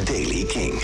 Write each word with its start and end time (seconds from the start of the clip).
Daily 0.00 0.44
King. 0.44 0.80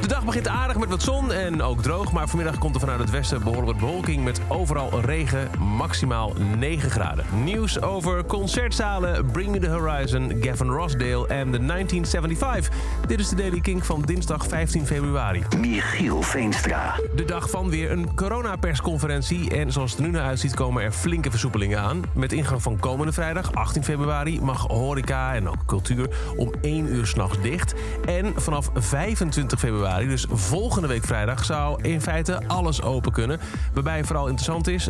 De 0.00 0.12
dag 0.12 0.24
begint 0.24 0.48
aardig 0.48 0.78
met 0.78 0.88
wat 0.88 1.02
zon 1.02 1.32
en 1.32 1.62
ook 1.62 1.82
droog. 1.82 2.12
Maar 2.12 2.28
vanmiddag 2.28 2.58
komt 2.58 2.74
er 2.74 2.80
vanuit 2.80 2.98
het 2.98 3.10
westen 3.10 3.38
behoorlijk 3.38 3.66
wat 3.66 3.78
bewolking 3.78 4.24
met 4.24 4.40
overal 4.48 5.00
regen, 5.00 5.50
maximaal 5.58 6.32
9 6.56 6.90
graden. 6.90 7.24
Nieuws 7.44 7.82
over 7.82 8.24
concertzalen, 8.24 9.26
Bring 9.30 9.50
Me 9.50 9.58
The 9.58 9.68
Horizon, 9.68 10.32
Gavin 10.40 10.68
Rossdale 10.68 11.26
en 11.26 11.50
de 11.52 11.66
1975. 11.66 12.72
Dit 13.06 13.20
is 13.20 13.28
de 13.28 13.36
Daily 13.36 13.60
King 13.60 13.86
van 13.86 14.02
dinsdag 14.02 14.46
15 14.46 14.86
februari. 14.86 15.42
Michiel 15.60 16.22
Veenstra. 16.22 16.94
De 17.14 17.24
dag 17.24 17.50
van 17.50 17.70
weer 17.70 17.90
een 17.90 18.14
coronapersconferentie. 18.14 19.50
En 19.50 19.72
zoals 19.72 19.90
het 19.90 20.00
er 20.00 20.06
nu 20.06 20.12
naar 20.12 20.26
uitziet 20.26 20.54
komen 20.54 20.82
er 20.82 20.92
flinke 20.92 21.30
versoepelingen 21.30 21.80
aan. 21.80 22.02
Met 22.12 22.32
ingang 22.32 22.62
van 22.62 22.78
komende 22.78 23.12
vrijdag, 23.12 23.54
18 23.54 23.84
februari, 23.84 24.40
mag 24.40 24.66
horeca 24.66 25.34
en 25.34 25.48
ook 25.48 25.64
cultuur 25.66 26.08
om 26.36 26.52
1 26.60 26.94
uur 26.94 27.06
s'nachts 27.06 27.40
dicht. 27.40 27.74
En 28.04 28.32
vanaf 28.36 28.70
25 28.74 29.58
februari, 29.58 30.08
dus 30.08 30.26
volgende 30.30 30.88
week 30.88 31.04
vrijdag, 31.04 31.44
zou 31.44 31.82
in 31.82 32.00
feite 32.00 32.40
alles 32.46 32.82
open 32.82 33.12
kunnen. 33.12 33.40
Waarbij 33.74 34.04
vooral 34.04 34.26
interessant 34.26 34.68
is, 34.68 34.88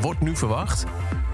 wordt 0.00 0.20
nu 0.20 0.36
verwacht 0.36 0.86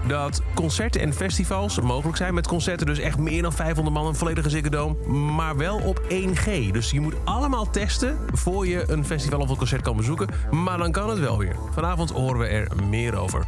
dat 0.07 0.41
concerten 0.53 1.01
en 1.01 1.13
festivals 1.13 1.79
mogelijk 1.79 2.17
zijn. 2.17 2.33
Met 2.33 2.47
concerten 2.47 2.85
dus 2.85 2.99
echt 2.99 3.17
meer 3.17 3.41
dan 3.41 3.53
500 3.53 3.95
man, 3.95 4.07
een 4.07 4.15
volledige 4.15 4.49
Ziggo 4.49 4.97
Maar 5.35 5.57
wel 5.57 5.77
op 5.77 6.01
1G. 6.09 6.71
Dus 6.71 6.91
je 6.91 6.99
moet 6.99 7.15
allemaal 7.23 7.69
testen 7.69 8.17
voor 8.33 8.67
je 8.67 8.83
een 8.87 9.05
festival 9.05 9.39
of 9.39 9.49
een 9.49 9.57
concert 9.57 9.81
kan 9.81 9.97
bezoeken. 9.97 10.27
Maar 10.51 10.77
dan 10.77 10.91
kan 10.91 11.09
het 11.09 11.19
wel 11.19 11.37
weer. 11.37 11.55
Vanavond 11.71 12.11
horen 12.11 12.39
we 12.39 12.45
er 12.45 12.67
meer 12.89 13.17
over. 13.17 13.45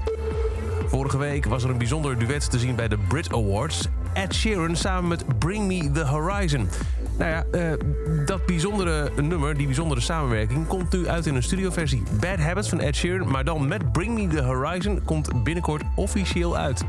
Vorige 0.87 1.17
week 1.17 1.45
was 1.45 1.63
er 1.63 1.69
een 1.69 1.77
bijzonder 1.77 2.19
duet 2.19 2.51
te 2.51 2.59
zien 2.59 2.75
bij 2.75 2.87
de 2.87 2.97
Brit 3.07 3.33
Awards. 3.33 3.87
Ed 4.13 4.33
Sheeran 4.35 4.75
samen 4.75 5.09
met 5.09 5.39
Bring 5.39 5.67
Me 5.67 5.91
The 5.91 6.05
Horizon. 6.05 6.69
Nou 7.17 7.31
ja, 7.31 7.45
eh, 7.51 7.71
dat 8.25 8.45
bijzondere 8.45 9.11
nummer, 9.21 9.57
die 9.57 9.65
bijzondere 9.65 10.01
samenwerking... 10.01 10.67
komt 10.67 10.91
nu 10.91 11.07
uit 11.07 11.25
in 11.25 11.35
een 11.35 11.43
studioversie. 11.43 12.03
Bad 12.19 12.37
Habits 12.37 12.69
van 12.69 12.79
Ed 12.79 12.95
Sheeran, 12.95 13.31
maar 13.31 13.43
dan 13.43 13.67
met 13.67 13.91
Bring 13.91 14.13
Me 14.13 14.27
The 14.27 14.41
Horizon... 14.41 15.01
komt 15.05 15.43
binnenkort 15.43 15.83
officieel 15.95 16.57
uit. 16.57 16.85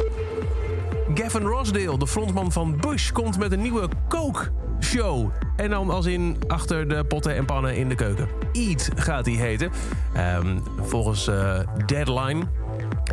Gavin 1.15 1.43
Rossdale, 1.43 1.99
de 1.99 2.07
frontman 2.07 2.53
van 2.53 2.77
Bush, 2.77 3.11
komt 3.11 3.39
met 3.39 3.53
een 3.53 3.63
nieuwe 3.63 3.89
Coke 4.09 4.51
show. 4.81 5.31
En 5.57 5.71
dan 5.71 5.91
als 5.91 6.07
in 6.07 6.37
achter 6.47 6.89
de 6.89 7.05
potten 7.05 7.37
en 7.37 7.45
pannen 7.45 7.77
in 7.77 7.89
de 7.89 7.95
keuken. 7.95 8.29
Eat 8.53 8.91
gaat 8.95 9.25
die 9.25 9.39
heten. 9.39 9.71
Ehm, 10.15 10.59
volgens 10.81 11.29
eh, 11.29 11.59
Deadline 11.87 12.43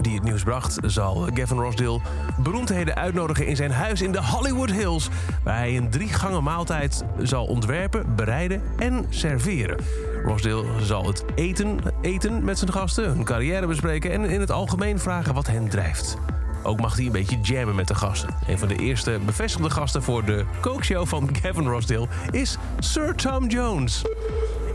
die 0.02 0.14
het 0.16 0.24
nieuws 0.24 0.44
bracht, 0.44 0.78
zal 0.86 1.28
Gavin 1.34 1.58
Rossdale 1.58 2.00
beroemdheden 2.38 2.96
uitnodigen 2.96 3.48
in 3.48 3.56
zijn 3.56 3.72
huis 3.72 4.02
in 4.02 4.12
de 4.12 4.24
Hollywood 4.24 4.72
Hills, 4.72 5.10
waar 5.44 5.58
hij 5.58 5.78
een 5.78 5.90
drie 5.90 6.08
gangen 6.08 6.44
maaltijd 6.44 7.04
zal 7.22 7.46
ontwerpen, 7.46 8.16
bereiden 8.16 8.62
en 8.78 9.06
serveren. 9.10 9.78
Rossdale 10.26 10.66
zal 10.82 11.08
het 11.08 11.26
eten, 11.36 11.80
eten 12.02 12.44
met 12.44 12.58
zijn 12.58 12.72
gasten, 12.72 13.06
hun 13.06 13.24
carrière 13.24 13.68
bespreken 13.68 14.12
en 14.12 14.24
in 14.24 14.40
het 14.40 14.52
algemeen 14.52 15.00
vragen 15.00 15.34
wat 15.34 15.48
hen 15.48 15.70
drijft. 15.70 16.18
Ook 16.64 16.80
mag 16.80 16.96
hij 16.96 17.06
een 17.06 17.12
beetje 17.12 17.40
jammen 17.40 17.76
met 17.76 17.88
de 17.88 17.96
gasten. 17.96 18.36
Een 18.48 18.60
van 18.60 18.68
de 18.68 18.76
eerste 18.76 19.20
bevestigde 19.26 19.70
gasten 19.70 20.04
voor 20.04 20.26
de 20.26 20.46
Show 20.82 21.08
van 21.08 21.30
Gavin 21.42 21.68
Rossdale 21.68 22.08
is 22.32 22.58
Sir 22.80 23.16
Tom 23.16 23.48
Jones. 23.48 24.02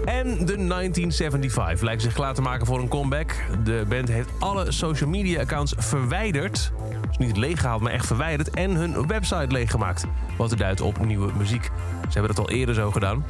En 0.06 0.26
de 0.46 0.66
1975 0.66 1.80
lijkt 1.80 2.02
zich 2.02 2.12
klaar 2.12 2.34
te 2.34 2.42
maken 2.42 2.66
voor 2.66 2.80
een 2.80 2.88
comeback. 2.88 3.34
De 3.64 3.84
band 3.88 4.08
heeft 4.08 4.28
alle 4.38 4.72
social 4.72 5.10
media 5.10 5.40
accounts 5.40 5.74
verwijderd. 5.76 6.72
Dus 7.08 7.18
niet 7.18 7.36
leeggehaald, 7.36 7.80
maar 7.80 7.92
echt 7.92 8.06
verwijderd. 8.06 8.50
En 8.50 8.70
hun 8.70 9.06
website 9.06 9.46
leeggemaakt. 9.48 10.04
Wat 10.36 10.50
er 10.50 10.56
duidt 10.56 10.80
op 10.80 11.06
nieuwe 11.06 11.32
muziek. 11.38 11.70
Ze 12.00 12.18
hebben 12.18 12.34
dat 12.34 12.38
al 12.38 12.50
eerder 12.50 12.74
zo 12.74 12.90
gedaan. 12.90 13.24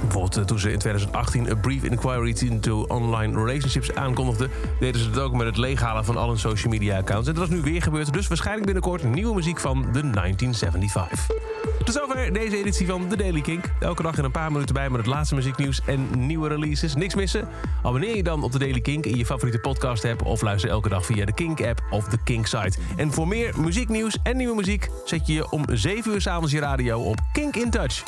Bijvoorbeeld 0.00 0.36
eh, 0.36 0.44
toen 0.44 0.58
ze 0.58 0.72
in 0.72 0.78
2018 0.78 1.50
A 1.50 1.54
Brief 1.54 1.82
Inquiry 1.82 2.36
into 2.38 2.84
Online 2.88 3.44
Relationships 3.44 3.94
aankondigden... 3.94 4.50
deden 4.80 5.00
ze 5.00 5.08
het 5.08 5.18
ook 5.18 5.32
met 5.32 5.46
het 5.46 5.56
leeghalen 5.56 6.04
van 6.04 6.16
al 6.16 6.28
hun 6.28 6.38
social 6.38 6.72
media 6.72 6.98
accounts. 6.98 7.28
En 7.28 7.34
dat 7.34 7.48
is 7.48 7.54
nu 7.54 7.60
weer 7.60 7.82
gebeurd, 7.82 8.12
dus 8.12 8.26
waarschijnlijk 8.26 8.66
binnenkort 8.66 9.04
nieuwe 9.04 9.34
muziek 9.34 9.60
van 9.60 9.82
de 9.82 10.10
1975. 10.10 11.55
Tot 11.86 11.94
zover 11.94 12.32
deze 12.32 12.56
editie 12.56 12.86
van 12.86 13.08
The 13.08 13.16
Daily 13.16 13.40
Kink. 13.40 13.64
Elke 13.80 14.02
dag 14.02 14.18
in 14.18 14.24
een 14.24 14.30
paar 14.30 14.52
minuten 14.52 14.74
bij 14.74 14.90
met 14.90 14.98
het 14.98 15.06
laatste 15.06 15.34
muzieknieuws 15.34 15.80
en 15.84 16.26
nieuwe 16.26 16.48
releases. 16.48 16.94
Niks 16.94 17.14
missen? 17.14 17.48
Abonneer 17.82 18.16
je 18.16 18.22
dan 18.22 18.42
op 18.42 18.50
The 18.50 18.58
Daily 18.58 18.80
Kink 18.80 19.06
in 19.06 19.16
je 19.16 19.26
favoriete 19.26 19.58
podcast 19.58 20.04
app... 20.04 20.22
of 20.22 20.42
luister 20.42 20.70
elke 20.70 20.88
dag 20.88 21.06
via 21.06 21.24
de 21.24 21.34
Kink 21.34 21.60
app 21.60 21.82
of 21.90 22.04
de 22.04 22.18
Kink 22.24 22.46
site. 22.46 22.78
En 22.96 23.12
voor 23.12 23.28
meer 23.28 23.60
muzieknieuws 23.60 24.18
en 24.22 24.36
nieuwe 24.36 24.54
muziek... 24.54 24.88
zet 25.04 25.26
je 25.26 25.32
je 25.32 25.50
om 25.50 25.64
7 25.72 26.12
uur 26.12 26.20
s'avonds 26.20 26.52
je 26.52 26.60
radio 26.60 27.00
op 27.00 27.20
Kink 27.32 27.56
in 27.56 27.70
Touch. 27.70 28.02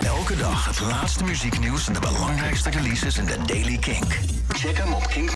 Elke 0.00 0.36
dag 0.36 0.66
het 0.66 0.80
laatste 0.80 1.24
muzieknieuws 1.24 1.86
en 1.86 1.92
de 1.92 2.00
belangrijkste 2.00 2.70
releases 2.70 3.18
in 3.18 3.24
de 3.24 3.36
Daily 3.46 3.78
Kink. 3.78 4.18
Check 4.48 4.76
hem 4.76 4.92
op 4.92 5.06
kink. 5.06 5.28